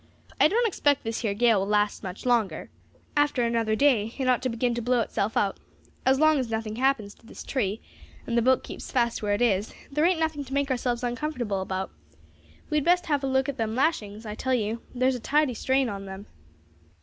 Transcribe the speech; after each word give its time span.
I 0.39 0.47
don't 0.47 0.67
expect 0.67 1.03
this 1.03 1.19
here 1.19 1.35
gale 1.35 1.59
will 1.59 1.67
last 1.67 2.01
much 2.01 2.25
longer; 2.25 2.71
after 3.15 3.43
another 3.43 3.75
day 3.75 4.11
it 4.17 4.27
ought 4.27 4.41
to 4.41 4.49
begin 4.49 4.73
to 4.73 4.81
blow 4.81 5.01
itself 5.01 5.37
out. 5.37 5.59
As 6.07 6.19
long 6.19 6.39
as 6.39 6.49
nothing 6.49 6.77
happens 6.77 7.13
to 7.13 7.25
this 7.27 7.43
tree, 7.43 7.79
and 8.25 8.35
the 8.35 8.41
boat 8.41 8.63
keeps 8.63 8.91
fast 8.91 9.21
where 9.21 9.35
it 9.35 9.43
is, 9.43 9.75
there 9.91 10.05
ain't 10.07 10.19
nothing 10.19 10.43
to 10.43 10.55
make 10.55 10.71
ourselves 10.71 11.03
uncomfortable 11.03 11.61
about. 11.61 11.91
We'd 12.71 12.83
best 12.83 13.05
have 13.05 13.23
a 13.23 13.27
look 13.27 13.47
at 13.47 13.57
them 13.57 13.75
lashings; 13.75 14.25
I 14.25 14.33
tell 14.33 14.55
you, 14.55 14.81
there 14.95 15.07
is 15.09 15.13
a 15.15 15.19
tidy 15.19 15.53
strain 15.53 15.87
on 15.87 16.05
them." 16.07 16.25